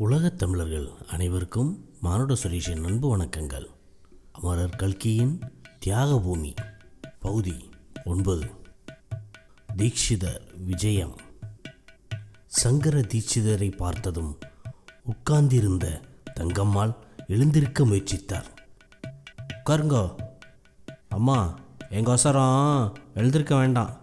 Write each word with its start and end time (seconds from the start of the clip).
உலகத் 0.00 0.38
தமிழர்கள் 0.38 0.88
அனைவருக்கும் 1.08 1.84
மானுட 2.00 2.34
சுரேஷின் 2.42 2.84
அன்பு 2.84 3.16
வணக்கங்கள். 3.16 3.66
அமரர் 4.32 4.76
கல்கியின் 4.76 5.40
தியாக 5.78 6.20
பூமி 6.20 6.54
பகுதி 7.20 7.70
ஒன்பது. 8.04 8.46
தீட்சிதர் 9.76 10.40
விஜயம். 10.64 11.16
சங்கர 12.46 13.00
தீட்சிதரை 13.00 13.76
பார்த்ததும் 13.76 14.38
உட்கார்ந்திருந்த 15.04 16.00
தங்கம்மாள் 16.40 16.94
எழுந்திருக்க 17.26 17.86
முயற்சித்தார். 17.86 18.46
உட்காருங்கோ. 19.64 20.14
அம்மா 21.08 21.58
எங்கள் 21.80 22.04
அவசரம்? 22.04 22.96
எழுந்திருக்க 23.14 23.56
வேண்டாம். 23.56 24.00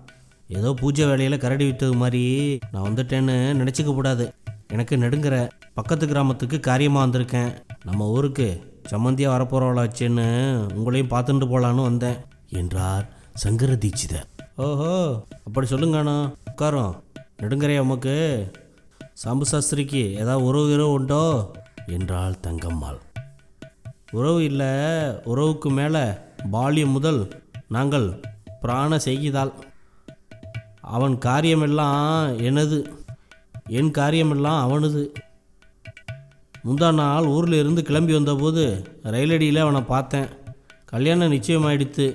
ஏதோ 0.48 0.73
பூஜை 0.73 1.05
வேலையில் 1.05 1.39
கரடி 1.39 1.71
வித்தது 1.71 1.95
மாதிரி. 1.95 2.59
நான் 2.71 2.93
வந்துட்டேன்னு 2.93 3.55
நினச்சிக்க 3.55 3.86
கூடாது. 3.86 4.34
எனக்கு 4.68 4.98
நெடுங்கிற. 4.98 5.50
பக்கத்து 5.77 6.05
கிராமத்துக்கு 6.07 6.57
காரியமாக 6.59 7.04
வந்திருக்கேன். 7.05 7.51
நம்ம 7.83 8.05
ஊருக்கு 8.13 8.45
சம்மந்தியாக 8.91 9.33
வரப்போகிறவளாச்சேன்னு 9.33 10.25
உங்களையும் 10.77 11.11
பார்த்துட்டு 11.11 11.47
போகலான்னு 11.51 11.83
வந்தேன் 11.87 12.17
என்றார் 12.59 13.05
சங்கர 13.33 13.73
தீட்சிதர். 13.73 14.25
ஓஹோ 14.65 14.93
அப்படி 15.45 15.67
சொல்லுங்கண்ணா 15.69 16.15
உட்காரும் 16.51 16.95
நெடுங்கரையா 17.41 17.83
உமக்கு? 17.87 18.15
சாம்பு 19.23 19.45
சாஸ்திரிக்கு 19.51 20.01
ஏதாவது 20.21 20.47
உறவு 20.47 20.71
இரவு 20.73 20.95
உண்டோ? 20.97 21.21
என்றாள் 21.97 22.41
தங்கம்மாள். 22.47 23.00
உறவு 24.11 24.41
இல்லை 24.43 24.71
உறவுக்கு 25.23 25.69
மேலே 25.69 26.03
பால்யம் 26.51 26.95
முதல் 26.97 27.21
நாங்கள் 27.67 28.09
பிராண 28.61 29.00
செய்கிதால். 29.07 29.53
அவன் 30.95 31.17
காரியமெல்லாம் 31.17 32.38
எனது 32.50 32.78
என் 33.80 33.91
காரியமெல்லாம் 33.91 34.59
அவனது. 34.66 35.02
முந்தா 36.66 36.89
நாள் 37.00 37.28
ஊரில் 37.34 37.58
இருந்து 37.62 37.81
கிளம்பி 37.90 38.14
வந்தபோது 38.14 38.64
ரயிலடியில் 39.14 39.64
அவனை 39.64 39.81
பார்த்தேன். 39.94 40.28
கல்யாணம் 40.92 41.34
நிச்சயமாயிடுத்து. 41.36 42.06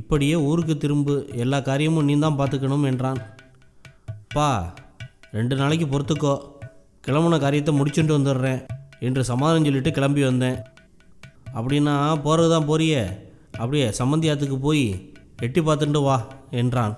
இப்படியே 0.00 0.36
ஊருக்கு 0.48 0.74
திரும்பு. 0.76 1.14
எல்லா 1.42 1.58
காரியமும் 1.60 2.06
நீ 2.08 2.14
தான் 2.18 2.38
பார்த்துக்கணும் 2.40 2.86
என்றான். 2.90 3.20
பா 4.34 4.48
ரெண்டு 5.36 5.54
நாளைக்கு 5.56 5.86
பொறுத்துக்கோ. 5.86 6.34
கிளம்புன 7.06 7.38
காரியத்தை 7.44 7.72
முடிச்சுட்டு 7.78 8.16
வந்துடுறேன் 8.18 8.60
என்று 9.06 9.22
சமாதானம் 9.30 9.66
சொல்லிட்டு 9.68 9.92
கிளம்பி 9.98 10.22
வந்தேன். 10.24 10.58
அப்படின்னா 11.58 11.94
போகிறது 12.26 12.50
தான் 12.54 12.68
போறியே? 12.70 13.02
அப்படியே 13.60 13.86
சம்மந்தியாத்துக்கு 14.00 14.58
போய் 14.66 14.84
எட்டி 15.46 15.60
பார்த்துட்டு 15.60 16.02
வா 16.08 16.18
என்றான். 16.60 16.94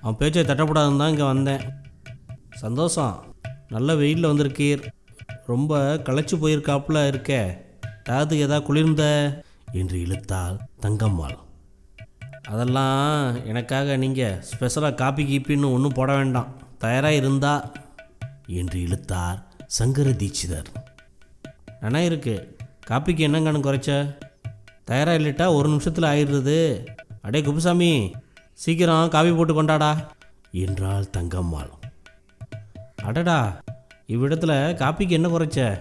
அவன் 0.00 0.18
பேச்சை 0.20 0.42
தட்டப்படாதுன்னு 0.44 1.02
தான் 1.02 1.12
இங்கே 1.14 1.26
வந்தேன். 1.32 1.62
சந்தோஷம். 2.64 3.14
நல்ல 3.74 3.94
வெயிலில் 3.94 4.30
வந்திருக்கீர். 4.32 4.82
ரொம்ப 5.46 5.94
களைச்சு 5.94 6.36
போயிருக்காப்புல 6.36 7.00
இருக்கே. 7.10 7.58
தாத்துக்கு 8.08 8.44
எதா 8.46 8.62
குளிர்ந்த? 8.62 9.04
என்று 9.72 9.98
இழுத்தாள் 9.98 10.56
தங்கம்மாள். 10.82 11.36
அதெல்லாம் 12.48 13.46
எனக்காக 13.46 13.96
நீங்கள் 13.96 14.42
ஸ்பெஷலாக 14.42 14.94
காப்பி 14.94 15.22
கீப்பின்னு 15.24 15.72
ஒன்றும் 15.72 15.92
போட 15.92 16.14
வேண்டாம். 16.14 16.56
தயாராக 16.78 17.14
இருந்தா 17.14 17.72
என்று 18.46 18.80
இழுத்தார் 18.80 19.42
சங்கர 19.66 20.10
தீட்சிதர். 20.10 20.70
அண்ணா 21.80 22.00
இருக்கு. 22.00 22.56
காப்பிக்கு 22.90 23.26
என்னங்கன்னு 23.26 23.64
குறைச்ச? 23.66 24.16
தயாராக 24.84 25.18
இல்லட்டா 25.18 25.54
ஒரு 25.54 25.68
நிமிஷத்தில் 25.68 26.04
ஆயிடுறது. 26.04 26.86
அடே 27.22 27.42
குப்புசாமி 27.42 28.14
சீக்கிரம் 28.52 29.08
காபி 29.08 29.32
போட்டு 29.32 29.62
கொண்டாடா 29.62 29.96
என்றாள் 30.52 31.06
தங்கம்மாள். 31.16 31.70
அடடா 33.04 33.58
இவ்விடத்தில் 34.06 34.50
காப்பிக்கு 34.50 35.08
என்ன 35.08 35.28
குறைச்ச? 35.28 35.80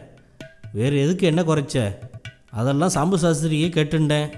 வேறு 0.74 1.02
எதுக்கு 1.02 1.28
என்ன 1.28 1.42
குறைச்ச? 1.42 1.96
அதெல்லாம் 2.50 2.90
சாம்பு 2.90 3.16
சாஸ்திரியே 3.16 3.70
கேட்டுண்டேன். 3.70 4.32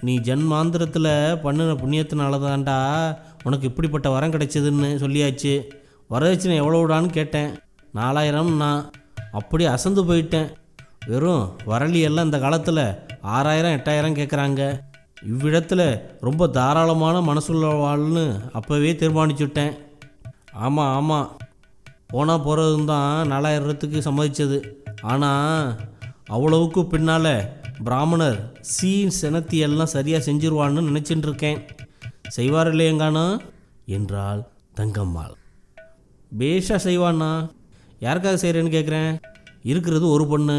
நீ 0.00 0.18
ஜன்மாந்திரத்தில் 0.18 1.40
பண்ணின 1.40 1.72
புண்ணியத்தினால 1.72 2.38
தான்டா 2.38 2.76
உனக்கு 3.42 3.66
இப்படிப்பட்ட 3.66 4.10
வரம் 4.10 4.30
கிடைச்சதுன்னு 4.30 4.88
சொல்லியாச்சு. 4.98 5.62
வரதட்சணை 6.10 6.60
எவ்வளோடான்னு 6.60 7.06
கேட்டேன். 7.06 7.54
நாலாயிரம் 7.92 8.56
நான் 8.56 8.90
அப்படி 9.32 9.64
அசந்து 9.64 10.04
போயிட்டேன். 10.04 10.50
வெறும் 11.06 11.56
வரலியெல்லாம் 11.66 12.24
இந்த 12.24 12.38
காலத்தில் 12.38 12.94
ஆறாயிரம் 13.20 13.72
எட்டாயிரம் 13.72 14.18
கேட்குறாங்க 14.18 14.80
இவ்விடத்தில் 15.22 16.00
ரொம்ப 16.20 16.46
தாராளமான 16.46 17.32
மனசுள்ளவாள்னு 17.32 18.40
அப்போவே 18.54 18.92
தீர்மானிச்சுட்டேன். 19.02 19.72
ஆமாம் 20.52 20.94
ஆமாம் 20.94 21.36
போனால் 22.12 22.44
போகிறதும் 22.46 22.90
தான் 22.92 23.30
நாலாயிரத்துக்கு 23.32 24.00
சம்மதிச்சது. 24.08 24.58
ஆனால் 25.12 25.68
அவ்வளவுக்கு 26.34 26.80
பின்னால் 26.92 27.34
பிராமணர் 27.86 28.38
சீன் 28.72 29.14
செனத்தி 29.20 29.58
எல்லாம் 29.66 29.94
சரியாக 29.94 30.26
செஞ்சிருவான்னு 30.28 30.88
நினச்சிட்டு 30.88 31.28
இருக்கேன் 31.28 31.60
செய்வார் 32.36 32.70
இல்லையங்கானா 32.72 33.24
என்றாள் 33.96 34.42
தங்கம்மாள். 34.78 35.34
பேஷா 36.40 36.76
செய்வான்னா? 36.86 37.30
யாருக்காக 38.04 38.36
செய்கிறேன்னு 38.42 38.74
கேட்குறேன் 38.76 39.12
இருக்கிறது 39.70 40.06
ஒரு 40.14 40.24
பொண்ணு 40.30 40.58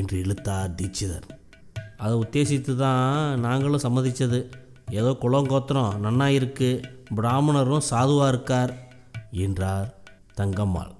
என்று 0.00 0.16
இழுத்தார் 0.24 0.74
தீட்சிதர். 0.78 1.28
அதை 2.02 2.12
உத்தேசித்து 2.24 2.72
தான் 2.84 3.40
நாங்களும் 3.46 3.84
சம்மதிச்சது. 3.86 4.40
ஏதோ 4.98 5.10
குளம் 5.24 5.50
கோத்திரம் 5.52 5.98
நன்னா 6.04 6.28
இருக்குது 6.38 6.82
பிராமணரும் 7.18 7.88
சாதுவாக 7.90 8.32
இருக்கார் 8.34 8.72
என்றார் 9.46 9.88
தங்கம்மாள். 10.40 10.92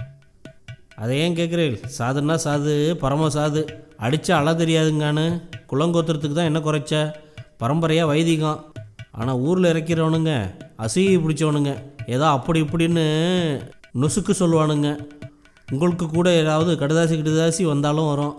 அதை 1.02 1.14
ஏன் 1.24 1.36
கேட்குறீள் 1.38 1.76
சாதுன்னா 1.98 2.36
சாது 2.44 2.74
பரம 3.02 3.28
சாது. 3.36 3.62
அடித்தா 4.04 4.32
அழ 4.40 4.50
தெரியாதுங்கானு? 4.60 5.24
குளங்கோத்திரத்துக்கு 5.70 6.36
தான் 6.38 6.50
என்ன 6.50 6.60
குறைச்ச? 6.60 6.94
பரம்பரையாக 7.62 8.10
வைதிகம். 8.12 8.60
ஆனால் 9.18 9.40
ஊரில் 9.46 9.70
இறக்கிறவனுங்க 9.72 10.32
அசையை 10.84 11.16
பிடிச்சவனுங்க 11.24 11.72
ஏதோ 12.14 12.26
அப்படி 12.36 12.58
இப்படின்னு 12.66 13.04
நொசுக்கு 14.02 14.32
சொல்லுவானுங்க. 14.42 14.88
உங்களுக்கு 15.68 16.06
கூட 16.08 16.28
ஏதாவது 16.42 16.72
கடுதாசி 16.82 17.14
கடுதாசி 17.18 17.62
வந்தாலும் 17.72 18.10
வரும். 18.12 18.34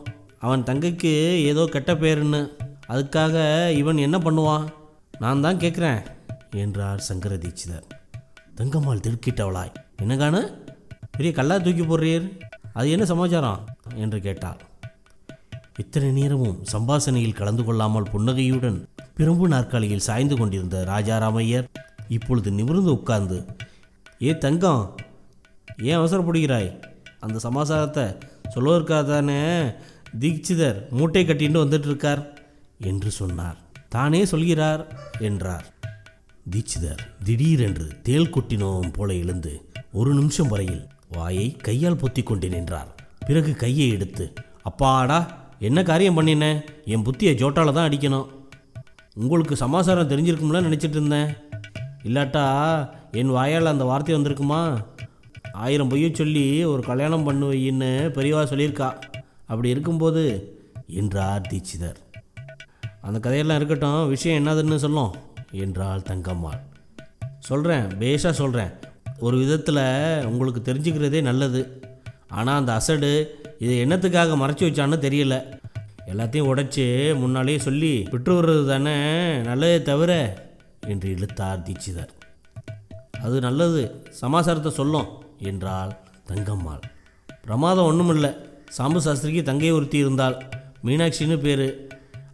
அவன் 0.45 0.65
தங்கைக்கு 0.69 1.13
ஏதோ 1.51 1.63
கெட்ட 1.75 1.91
பேருன்னு. 2.03 2.41
அதுக்காக 2.93 3.35
இவன் 3.81 4.05
என்ன 4.07 4.17
பண்ணுவான்? 4.25 4.65
நான் 5.23 5.43
தான் 5.45 5.61
கேட்குறேன் 5.63 6.01
என்றார் 6.63 7.05
சங்கர 7.07 7.35
தீட்சிதர் 7.43 7.87
தங்கம்மாள் 8.59 9.03
திடுக்கிட்டவளாய் 9.05 9.73
என்னங்கானு? 10.03 10.41
பெரிய 11.17 11.31
கல்லா 11.33 11.55
தூக்கி 11.57 11.83
போடுறீர்? 11.83 12.27
அது 12.73 12.91
என்ன 12.91 13.05
சமாச்சாரம்? 13.05 13.59
என்று 13.95 14.19
கேட்டார். 14.21 14.61
இத்தனை 15.77 16.09
நேரமும் 16.11 16.63
சம்பாசனையில் 16.71 17.37
கலந்து 17.39 17.63
கொள்ளாமல் 17.63 18.09
புன்னகையுடன் 18.11 18.77
பிரம்பு 19.17 19.47
நாற்காலியில் 19.47 20.05
சாய்ந்து 20.07 20.35
கொண்டிருந்த 20.37 20.77
ராஜாராமையர் 20.87 21.67
இப்பொழுது 22.07 22.51
நிமிர்ந்து 22.51 22.91
உட்கார்ந்து 22.91 23.37
ஏ 24.21 24.37
தங்கம் 24.37 24.95
ஏன் 25.89 25.97
அவசரப்படுகிறாய்? 25.97 26.69
அந்த 27.19 27.37
சமாசாரத்தை 27.43 28.05
சொல்வதற்காக 28.55 29.03
தானே 29.07 29.39
தீட்சிதர் 30.19 30.79
மூட்டை 30.89 31.23
கட்டின்னு 31.25 31.63
வந்துட்டு 31.63 31.89
இருக்கார் 31.91 32.23
என்று 32.79 33.11
சொன்னார். 33.11 33.57
தானே 33.89 34.25
சொல்கிறார் 34.25 34.83
என்றார். 35.19 35.65
தீட்சிதர் 36.51 37.03
திடீரென்று 37.23 37.87
தேள் 38.03 38.33
கொட்டினோம் 38.35 38.93
போல 38.93 39.13
எழுந்து 39.13 39.53
ஒரு 39.91 40.13
நிமிஷம் 40.13 40.47
வரையில் 40.47 40.83
வாயை 41.15 41.47
கையால் 41.67 42.01
பொத்தி 42.03 42.23
கொண்டு 42.23 42.49
நின்றார். 42.49 42.89
பிறகு 43.27 43.51
கையை 43.55 43.87
எடுத்து 43.89 44.25
அப்பாடா 44.69 45.19
என்ன 45.67 45.79
காரியம் 45.83 46.17
பண்ணினேன் 46.17 46.59
என் 46.85 47.05
புத்தியை 47.07 47.33
ஜோட்டால 47.41 47.73
தான் 47.73 47.87
அடிக்கணும். 47.89 48.29
உங்களுக்கு 49.15 49.55
சமாசாரம் 49.55 50.09
தெரிஞ்சிருக்கும்ல 50.09 50.61
நினச்சிட்டு 50.67 50.97
இருந்தேன். 50.99 51.31
இல்லாட்டா 52.07 52.45
என் 53.11 53.33
வாயால் 53.37 53.73
அந்த 53.73 53.83
வார்த்தை 53.83 54.15
வந்திருக்குமா? 54.15 54.61
ஆயிரம் 55.53 55.89
பொய்ய 55.91 56.07
சொல்லி 56.13 56.45
ஒரு 56.65 56.81
கல்யாணம் 56.81 57.25
பண்ணுவையின்னு 57.27 57.89
பெரியவா 58.17 58.43
சொல்லியிருக்கா. 58.51 58.89
அப்படி 59.45 59.69
இருக்கும்போது 59.69 60.23
என்றார் 60.87 61.47
தீட்சிதர். 61.51 61.99
அந்த 63.01 63.17
கதையெல்லாம் 63.19 63.59
இருக்கட்டும் 63.61 64.07
விஷயம் 64.07 64.39
என்னதுன்னு 64.39 64.75
சொல்லும் 64.75 65.13
என்றாள் 65.65 66.07
தங்கம்மாள். 66.09 66.61
சொல்கிறேன் 67.49 67.87
பேஷாக 68.01 68.35
சொல்கிறேன் 68.41 68.73
ஒரு 69.19 69.35
விதத்தில் 69.37 69.81
உங்களுக்கு 70.29 70.61
தெரிஞ்சுக்கிறதே 70.69 71.21
நல்லது. 71.21 71.61
ஆனால் 72.29 72.59
அந்த 72.59 72.71
அசடு 72.73 73.11
இதை 73.63 73.75
என்னத்துக்காக 73.85 74.37
மறைச்சி 74.41 74.63
வச்சான்னு 74.67 74.97
தெரியல. 75.05 75.35
எல்லாத்தையும் 76.11 76.49
உடைச்சி 76.51 76.85
முன்னாலேயே 77.21 77.59
சொல்லி 77.67 77.91
விட்டு 78.13 78.31
வர்றது 78.37 78.63
தானே 78.71 78.95
நல்லதே 79.41 79.77
தவிர 79.81 80.11
என்று 80.87 81.07
இழுத்தார் 81.15 81.63
தீட்சிதர். 81.67 82.11
அது 83.25 83.35
நல்லது 83.47 83.81
சமாசாரத்தை 84.21 84.71
சொல்லும் 84.79 85.09
என்றாள் 85.51 85.93
தங்கம்மாள். 86.31 86.83
பிரமாதம் 87.45 87.89
ஒன்றுமில்லை 87.91 88.31
சாம்பு 88.77 88.99
சாஸ்திரிக்கு 89.05 89.41
தங்கை 89.49 89.71
ஒருத்தி 89.71 89.97
இருந்தாள். 89.97 90.37
மீனாட்சின்னு 90.85 91.37
பேர். 91.45 91.67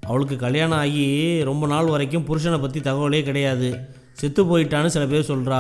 அவளுக்கு 0.07 0.35
கல்யாணம் 0.35 0.77
ஆகி 0.77 1.05
ரொம்ப 1.49 1.67
நாள் 1.67 1.91
வரைக்கும் 1.93 2.25
புருஷனை 2.29 2.59
பற்றி 2.61 2.79
தகவலே 2.79 3.21
கிடையாது. 3.23 3.69
செத்து 4.13 4.41
போயிட்டான்னு 4.43 4.93
சில 4.95 5.05
பேர் 5.05 5.29
சொல்கிறா 5.31 5.59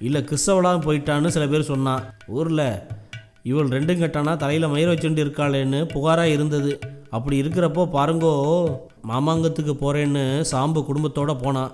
இல்லை 0.00 0.20
கிறிஸ்தவளாக 0.22 0.78
போயிட்டான்னு 0.86 1.26
சில 1.26 1.46
பேர் 1.46 1.70
சொன்னான் 1.72 2.02
ஊரில் 2.26 2.68
இவள் 3.42 3.68
ரெண்டும் 3.68 4.00
கட்டானா? 4.02 4.36
தலையில் 4.36 4.68
மயிர் 4.68 4.90
வச்சுட்டு 4.92 5.22
இருக்காளேன்னு 5.24 5.84
புகாராக 5.84 6.28
இருந்தது. 6.28 6.78
அப்படி 7.10 7.42
இருக்கிறப்போ 7.42 7.82
பாருங்கோ 7.96 8.32
மாமாங்கத்துக்கு 9.10 9.74
போகிறேன்னு 9.82 10.44
சாம்பு 10.50 10.84
குடும்பத்தோடு 10.84 11.36
போனான் 11.36 11.72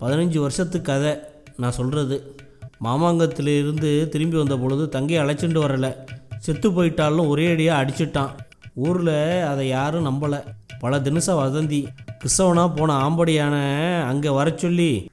பதினஞ்சு 0.00 0.38
வருஷத்து 0.38 0.82
கதை 0.82 1.12
நான் 1.56 1.70
சொல்கிறது 1.70 2.36
மாமாங்கத்திலிருந்து 2.84 4.08
திரும்பி 4.08 4.36
வந்த 4.36 4.56
பொழுது 4.56 4.88
தங்கையை 4.88 5.24
அழைச்சிட்டு 5.24 5.60
வரலை. 5.64 5.90
செத்து 6.38 6.68
போயிட்டாலும் 6.70 7.28
ஒரே 7.28 7.46
அடியாக 7.52 7.80
அடிச்சிட்டான். 7.82 8.30
ஊரில் 8.74 9.42
அதை 9.42 9.68
யாரும் 9.68 10.06
நம்பலை. 10.06 10.40
பல 10.80 10.98
தினச 10.98 11.28
வதந்தி. 11.34 11.86
கிறிஸ்தவனாக 12.18 12.76
போன 12.76 13.08
ஆம்படியான 13.08 13.56
அங்கே 14.04 14.28
வர 14.28 14.52
சொல்லி 14.56 15.10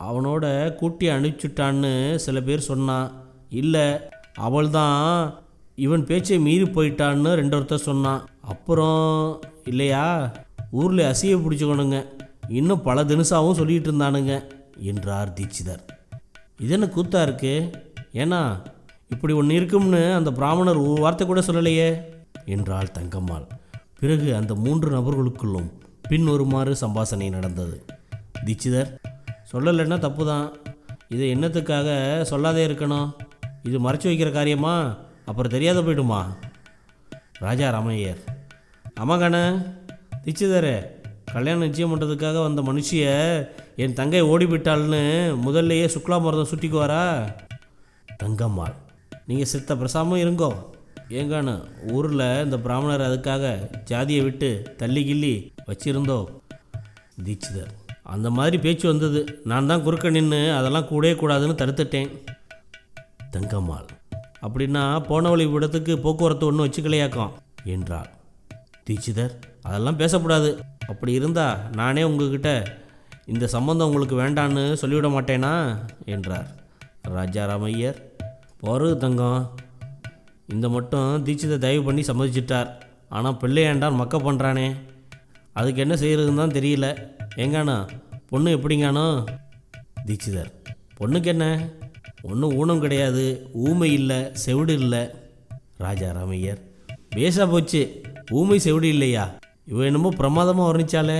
அவனோட 0.00 0.74
கூட்டி 0.74 1.08
அனுப்பிச்சுட்டான்னு 1.08 2.14
சில 2.14 2.40
பேர் 2.40 2.68
சொன்னான் 2.70 3.12
இல்லை 3.50 3.86
அவள் 4.34 4.70
தான் 4.70 5.40
இவன் 5.74 6.06
பேச்சை 6.06 6.38
மீறி 6.38 6.64
போயிட்டான்னு 6.64 7.32
ரெண்டு 7.34 7.56
ஒருத்தர் 7.56 7.88
சொன்னான் 7.90 8.24
அப்புறம் 8.40 9.40
இல்லையா 9.64 10.34
ஊரில் 10.70 11.08
அசிய 11.10 11.34
பிடிச்சிக்கணுங்க. 11.36 12.06
இன்னும் 12.48 12.82
பல 12.82 13.04
தினசாவும் 13.04 13.58
சொல்லிகிட்டு 13.58 13.88
இருந்தானுங்க 13.90 14.32
என்றார் 14.76 15.32
தீட்சிதர். 15.32 15.82
இது 16.58 16.72
என்ன 16.72 16.86
கூத்தா 16.86 17.22
இருக்கு? 17.22 17.70
ஏன்னா 18.12 18.60
இப்படி 19.08 19.32
ஒன்று 19.32 19.54
இருக்கும்னு 19.54 20.14
அந்த 20.14 20.32
பிராமணர் 20.32 20.76
ஒரு 20.76 21.00
வார்த்தை 21.02 21.26
கூட 21.26 21.40
சொல்லலையே 21.40 21.88
என்றாள் 22.44 22.94
தங்கம்மாள். 22.98 23.46
பிறகு 24.00 24.36
அந்த 24.36 24.54
மூன்று 24.54 24.88
நபர்களுக்குள்ளும் 24.90 25.68
பின்வருமாறு 26.08 26.76
சம்பாசனை 26.80 27.30
நடந்தது. 27.30 27.86
தீட்சிதர் 28.44 28.90
சொல்லலைன்னா 29.54 29.98
தப்பு 29.98 30.22
தான் 30.26 30.46
இதை 31.14 31.26
என்னத்துக்காக 31.34 31.88
சொல்லாதே 32.30 32.62
இருக்கணும்? 32.68 33.08
இது 33.68 33.76
மறைச்சு 33.84 34.06
வைக்கிற 34.10 34.30
காரியமா? 34.32 34.72
அப்புறம் 35.28 35.52
தெரியாத 35.54 35.80
போயிடுமா? 35.80 36.20
ராஜா 37.44 37.66
ராமையர் 37.74 38.22
ஆமாங்கண்ணே 39.02 39.44
தீட்சிதரே 40.24 40.76
கல்யாணம் 41.34 41.64
நிச்சயம் 41.66 41.92
பண்ணுறதுக்காக 41.92 42.42
வந்த 42.42 42.62
மனுஷிய 42.62 43.04
என் 43.84 43.96
தங்கை 44.00 44.22
ஓடிவிட்டாள்னு 44.32 45.02
முதல்லையே 45.46 45.86
சுக்லா 45.94 46.18
மருதம் 46.24 46.50
சுட்டிக்குவாரா? 46.50 47.04
தங்கம்மாள் 48.22 48.76
நீங்கள் 49.28 49.50
சித்த 49.52 49.74
பிரசாமம் 49.74 50.22
இருங்கோ. 50.24 50.50
ஏங்கானு 51.20 51.54
ஊரில் 51.94 52.26
இந்த 52.44 52.58
பிராமணர் 52.66 53.06
அதுக்காக 53.08 53.54
ஜாதியை 53.84 54.22
விட்டு 54.24 54.50
தள்ளி 54.76 55.04
கிள்ளி 55.04 55.34
வச்சிருந்தோ? 55.70 56.18
தீட்சிதர் 57.26 57.72
அந்த 58.12 58.28
மாதிரி 58.36 58.56
பேச்சு 58.64 58.86
வந்தது. 58.90 59.20
நான் 59.50 59.68
தான் 59.70 59.84
குறுக்க 59.84 60.10
நின்று 60.16 60.40
அதெல்லாம் 60.58 60.88
கூடவே 60.90 61.12
கூடாதுன்னு 61.20 61.60
தடுத்துட்டேன். 61.60 62.10
தங்கம்மாள் 63.34 63.88
அப்படின்னா 64.46 64.82
போன 65.08 65.30
வழி 65.32 65.44
விடத்துக்கு 65.52 65.94
போக்குவரத்து 66.04 66.48
ஒன்றும் 66.48 66.66
வச்சுக்கலையாக்கம் 66.66 67.32
என்றாள். 67.74 68.08
தீட்சிதர் 68.86 69.34
அதெல்லாம் 69.68 70.00
பேசக்கூடாது. 70.02 70.50
அப்படி 70.92 71.12
இருந்தா 71.18 71.46
நானே 71.80 72.02
உங்ககிட்ட 72.08 72.50
இந்த 73.32 73.44
சம்பந்தம் 73.56 73.88
உங்களுக்கு 73.88 74.16
வேண்டான்னு 74.22 74.64
சொல்லிவிட 74.80 75.08
மாட்டேனா 75.14 75.52
என்றார். 76.14 76.48
ராஜாராமையர் 77.16 77.98
போகிறது 78.62 78.96
தங்கம். 79.04 79.44
இந்த 80.54 80.66
மட்டும் 80.74 81.08
தீட்சிதை 81.26 81.56
தயவு 81.64 81.82
பண்ணி 81.86 82.02
சம்மதிச்சிட்டார். 82.08 82.68
ஆனால் 83.16 83.38
பிள்ளையாண்டான் 83.42 84.00
மக்க 84.00 84.16
பண்ணுறானே 84.26 84.66
அதுக்கு 85.58 85.80
என்ன 85.84 85.94
செய்கிறதுன்னு 86.02 86.42
தான் 86.42 86.56
தெரியல. 86.58 86.86
ஏங்கானா 87.42 87.76
பொண்ணு 88.30 88.54
எப்படிங்கானோ 88.56 89.06
தீட்சிதர் 90.06 90.50
பொண்ணுக்கு 90.98 91.30
என்ன? 91.34 91.46
ஒன்றும் 92.28 92.54
ஊனம் 92.60 92.82
கிடையாது 92.84 93.24
ஊமை 93.66 93.88
இல்லை 93.98 94.18
செவிடு 94.44 94.74
இல்லை. 94.82 95.02
ராஜா 95.84 96.08
ராமையர் 96.18 96.60
பேசா 97.16 97.44
போச்சு 97.52 97.80
ஊமை 98.38 98.58
செவிடு 98.66 98.88
இல்லையா? 98.94 99.24
இவ 99.72 99.84
என்னமோ 99.90 100.10
பிரமாதமாக 100.20 100.68
வர்ணிச்சாலே 100.70 101.18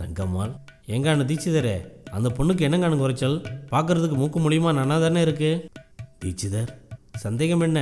தங்கம்மாள் 0.00 0.52
எங்கான 0.96 1.24
தீட்சிதரே 1.30 1.76
அந்த 2.16 2.28
பொண்ணுக்கு 2.36 2.66
என்னங்கான 2.66 2.98
குறைச்சல்? 3.02 3.36
பார்க்கறதுக்கு 3.72 4.16
மூக்கு 4.20 4.38
மூலியமாக 4.44 4.76
நன்னா 4.78 4.96
தானே 5.04 5.20
இருக்கு? 5.26 5.50
தீட்சிதர் 6.22 6.70
சந்தேகம் 7.24 7.64
என்ன? 7.68 7.80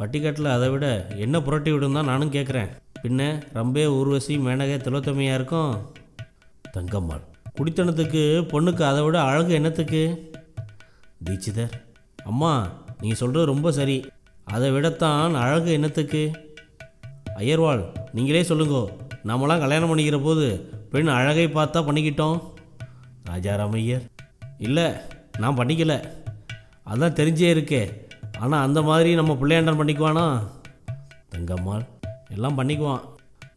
பட்டிக்காட்டில் 0.00 0.54
அதை 0.56 0.68
விட 0.72 0.86
என்ன 1.24 1.36
புரட்டி 1.46 1.70
விடும் 1.72 1.96
தான் 1.98 2.10
நானும் 2.12 2.34
கேட்குறேன் 2.36 2.70
பின்ன 3.06 3.42
ரம்பே 3.54 3.84
ஊர்வசி 3.84 4.36
மேனகை 4.36 4.76
திலோத்தமையாக 4.76 5.34
இருக்கும் 5.34 5.92
தங்கம்மாள் 6.72 7.20
குடித்தனத்துக்கு 7.56 8.22
பொண்ணுக்கு 8.52 8.82
அதை 8.82 9.02
விட 9.02 9.22
அழகு 9.22 9.52
என்னத்துக்கு? 9.52 10.30
தீட்சிதர் 11.24 11.70
அம்மா 12.24 12.72
நீ 13.00 13.12
சொல்கிறது 13.12 13.52
ரொம்ப 13.52 13.72
சரி. 13.72 14.06
அதை 14.44 14.70
விடத்தான் 14.70 15.34
அழகு 15.34 15.72
என்னத்துக்கு? 15.72 16.54
ஐயர்வாள் 17.36 17.84
நீங்களே 18.12 18.42
சொல்லுங்கோ. 18.42 18.88
நாமெல்லாம் 19.22 19.58
கல்யாணம் 19.58 19.98
பண்ணிக்கிற 19.98 20.22
போது 20.22 20.74
பெண் 20.90 21.08
அழகை 21.08 21.46
பார்த்தா 21.46 21.86
பண்ணிக்கிட்டோம். 21.88 22.40
ராஜாராமையர் 23.30 24.04
இல்லை 24.58 24.92
நான் 25.38 25.58
பண்ணிக்கல. 25.58 26.08
அதான் 26.86 27.16
தெரிஞ்சே 27.20 27.48
இருக்கே. 27.54 27.82
ஆனால் 28.38 28.62
அந்த 28.62 28.82
மாதிரி 28.82 29.14
நம்ம 29.14 29.38
பிள்ளையாண்டன் 29.40 29.80
பண்ணிக்குவானா? 29.80 30.48
தங்கம்மாள் 31.34 31.94
எல்லாம் 32.34 32.58
பண்ணிக்குவான். 32.58 33.04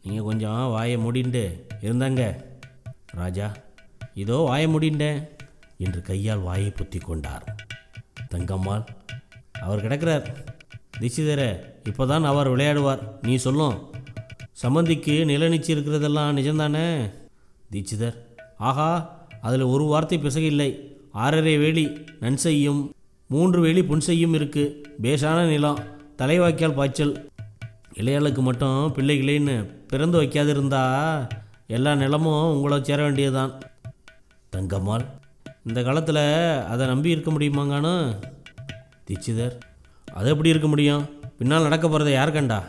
நீங்கள் 0.02 0.24
கொஞ்சம் 0.24 0.70
வாயை 0.70 0.96
மூடிண்டு 0.96 1.60
இருந்தாங்க. 1.80 2.44
ராஜா 3.14 3.52
இதோ 4.14 4.36
வாயை 4.36 4.66
முடிண்டேன் 4.74 5.28
என்று 5.78 6.02
கையால் 6.02 6.38
வாயை 6.38 6.72
பொத்தி 6.76 7.00
கொண்டார். 7.00 7.56
தங்கம்மாள் 8.30 8.86
அவர் 9.60 9.80
கிடக்கிறார். 9.80 10.44
தீட்சிதரே 11.00 11.64
இப்போதான் 11.84 12.22
அவர் 12.22 12.56
விளையாடுவார். 12.56 13.02
நீ 13.22 13.36
சொல்லும் 13.36 13.92
சம்மந்திக்கு 14.62 15.14
நிலநிச்சு 15.30 15.70
இருக்கிறதெல்லாம் 15.74 16.36
நிஜம்தானே? 16.38 17.10
தீட்சிதர் 17.72 18.16
ஆஹா 18.56 19.18
அதில் 19.40 19.62
ஒரு 19.62 19.84
வார்த்தை 19.84 20.18
பிசகில்லை. 20.18 20.70
ஆறரை 21.12 21.58
வேலி 21.58 21.86
நன்செய்யும் 22.20 22.90
மூன்று 23.26 23.60
வேலி 23.60 23.80
புன்செய்யும் 23.80 24.34
இருக்கு. 24.34 24.64
பேஷான 25.02 25.48
நிலம் 25.48 25.78
தலைவாக்கியால் 26.18 26.74
பாய்ச்சல் 26.74 27.29
இளையாளுக்கு 28.00 28.42
மட்டும் 28.48 28.80
பிள்ளைகளேன்னு 28.96 29.54
பிறந்து 29.90 30.16
வைக்காதிருந்தா 30.20 30.82
எல்லா 31.76 31.92
நிலமும் 32.02 32.52
உங்களை 32.54 32.76
சேர 32.88 32.98
வேண்டியதுதான். 33.06 33.52
தங்கம்மாள் 34.54 35.04
இந்த 35.68 35.80
காலத்தில் 35.86 36.22
அதை 36.72 36.84
நம்பி 36.90 37.14
இருக்க 37.14 37.30
முடியுமாங்கானு? 37.30 37.92
தீட்சிதர் 39.08 39.56
அது 40.18 40.28
எப்படி 40.32 40.52
இருக்க 40.52 40.68
முடியும்? 40.72 41.02
பின்னால் 41.38 41.66
நடக்க 41.66 41.86
போகிறத 41.88 42.10
யார் 42.12 42.36
கண்டா? 42.36 42.60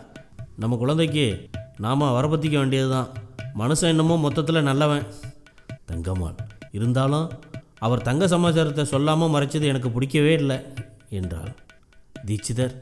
நம்ம 0.62 0.78
குழந்தைக்கு 0.82 1.26
நாம் 1.86 2.04
வரப்பத்திக்க 2.18 2.56
வேண்டியது 2.62 2.90
தான் 2.96 3.10
மனுஷன் 3.62 3.92
என்னமோ 3.94 4.18
மொத்தத்தில் 4.26 4.68
நல்லவன். 4.70 5.08
தங்கம்மாள் 5.92 6.38
இருந்தாலும் 6.78 7.28
அவர் 7.86 8.06
தங்க 8.08 8.28
சமாச்சாரத்தை 8.34 8.84
சொல்லாமல் 8.94 9.34
மறைச்சது 9.36 9.72
எனக்கு 9.72 9.90
பிடிக்கவே 9.96 10.34
இல்லை 10.42 10.58
என்றாள். 11.20 11.54
தீட்சிதர் 12.28 12.76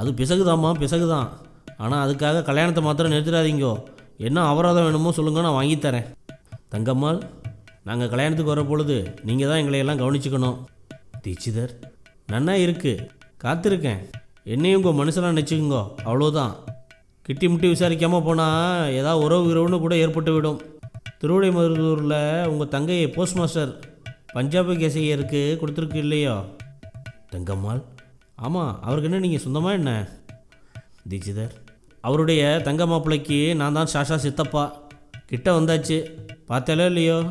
அது 0.00 0.10
பிசகுதாம்மா 0.20 0.70
பிசகுதான். 0.82 1.28
ஆனால் 1.78 2.02
அதுக்காக 2.04 2.42
கல்யாணத்தை 2.42 2.82
மாத்திரம் 2.84 3.12
நிறுத்திடாதீங்கோ. 3.12 3.72
என்ன 4.26 4.44
அபராதம் 4.50 4.86
வேணுமோ 4.86 5.12
சொல்லுங்க 5.12 5.40
நான் 5.46 5.58
வாங்கித் 5.58 5.84
தரேன். 5.86 6.06
தங்கம்மாள் 6.74 7.18
நாங்கள் 7.88 8.10
கல்யாணத்துக்கு 8.12 8.52
வர 8.54 8.62
பொழுது 8.64 8.96
நீங்கள் 9.24 9.48
தான் 9.48 9.60
எங்களை 9.62 9.78
எல்லாம் 9.78 10.00
கவனிச்சுக்கணும். 10.02 10.56
தீட்சிதர் 11.24 11.72
நன்னா 12.32 12.52
இருக்கு 12.52 12.92
காத்திருக்கேன். 13.44 14.00
என்னையும் 14.54 14.80
உங்கள் 14.80 14.98
மனுஷனாக 15.00 15.34
நினச்சிக்குங்கோ 15.34 15.82
அவ்வளோதான் 16.04 16.54
கிட்டி 17.22 17.48
முட்டி 17.48 17.68
விசாரிக்காமல் 17.68 18.24
போனால் 18.26 18.92
ஏதாவது 18.92 19.24
உறவு 19.24 19.46
உறவுன்னு 19.52 19.78
கூட 19.84 19.94
ஏற்பட்டு 19.96 20.32
விடும். 20.32 20.60
திருவிடைமருதூரில் 21.20 22.46
உங்கள் 22.46 22.72
தங்கையை 22.74 23.06
போஸ்ட் 23.08 23.38
மாஸ்டர் 23.38 23.72
பஞ்சாபு 24.34 24.72
கேசையருக்கு 24.82 25.40
கொடுத்துருக்கு 25.60 26.00
இல்லையோ? 26.06 26.34
தங்கம்மாள் 27.32 27.82
ஆமாம் 28.36 28.72
அவருக்கு 28.82 29.08
என்ன 29.10 29.22
நீங்கள் 29.26 29.44
சொந்தமாக 29.44 29.78
என்ன? 29.80 29.92
தீட்சிதர் 31.10 31.54
அவருடைய 32.06 32.60
தங்க 32.64 32.86
மாப்பிள்ளைக்கு 32.86 33.54
நான் 33.54 33.72
தான் 33.72 33.88
ஷாஷா 33.92 34.16
சித்தப்பா. 34.16 34.64
கிட்ட 35.26 35.60
வந்தாச்சு. 35.60 35.96
பார்த்தாலோ 36.48 36.86
இல்லையோ? 36.86 37.22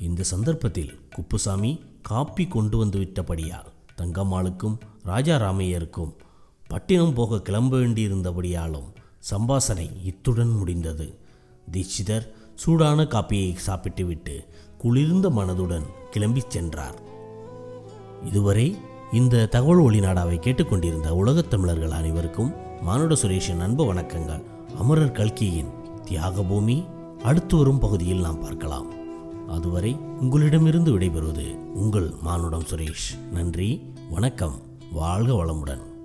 இந்த 0.00 0.22
சந்தர்ப்பத்தில் 0.22 0.98
குப்புசாமி 1.10 1.84
காப்பி 2.02 2.46
கொண்டு 2.46 2.76
வந்து 2.78 2.98
விட்டபடியால் 2.98 3.70
தங்கம்மாளுக்கும் 3.96 4.78
ராஜா 5.02 5.36
ராமையருக்கும் 5.36 6.12
பட்டினம் 6.68 7.14
போக 7.14 7.40
கிளம்ப 7.40 7.76
வேண்டியிருந்தபடியாலும் 7.76 8.88
சம்பாசனை 9.30 9.90
இத்துடன் 10.04 10.48
முடிந்தது. 10.48 11.18
தீட்சிதர் 11.72 12.28
சூடான 12.54 13.02
காப்பியை 13.02 13.54
சாப்பிட்டுவிட்டு 13.54 14.44
குளிர்ந்த 14.78 15.30
மனதுடன் 15.30 15.86
கிளம்பிச் 16.12 16.48
சென்றார். 16.48 16.98
இதுவரை 18.24 18.76
இந்த 19.12 19.46
தகவல் 19.46 19.78
ஒளி 19.78 20.00
நாடாவை 20.00 20.38
கேட்டுக்கொண்டிருந்த 20.38 21.14
உலகத் 21.14 21.50
தமிழர்கள் 21.50 21.90
அனைவருக்கும் 21.90 22.52
மானுட 22.80 23.14
சுரேஷின் 23.14 23.60
அன்பு 23.60 23.94
வணக்கங்கள். 23.94 24.44
அமரர் 24.78 25.12
கல்கியின் 25.12 25.68
தியாகபூமி 26.04 26.86
அடுத்து 27.22 27.56
வரும் 27.56 27.78
பகுதியில் 27.78 28.20
நாம் 28.20 28.40
பார்க்கலாம். 28.40 28.86
அதுவரை 29.48 29.96
உங்களிடமிருந்து 30.20 30.98
விடைபெறுவது 30.98 31.54
உங்கள் 31.54 32.14
மானுடம் 32.20 32.62
சுரேஷ். 32.62 33.28
நன்றி 33.32 33.92
வணக்கம் 34.10 34.54
வாழ்க 34.92 35.32
வளமுடன். 35.32 35.95